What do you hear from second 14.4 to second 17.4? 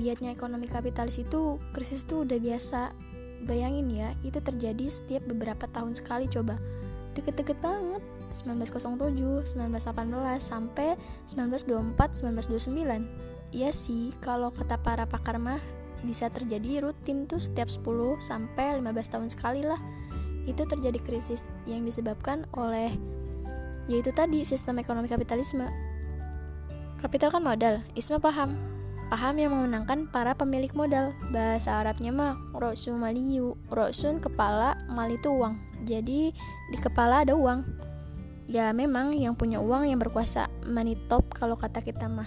kata para pakar mah bisa terjadi rutin tuh